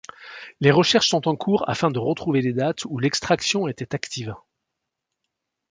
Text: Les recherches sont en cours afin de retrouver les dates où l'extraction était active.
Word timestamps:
Les 0.61 0.71
recherches 0.71 1.09
sont 1.09 1.27
en 1.27 1.35
cours 1.35 1.69
afin 1.69 1.91
de 1.91 1.99
retrouver 1.99 2.41
les 2.41 2.53
dates 2.53 2.85
où 2.85 2.97
l'extraction 2.97 3.67
était 3.67 3.93
active. 3.93 4.33